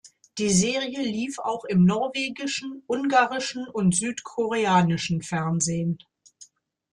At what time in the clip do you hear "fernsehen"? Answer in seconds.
5.21-5.99